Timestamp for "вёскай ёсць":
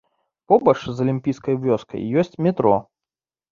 1.67-2.35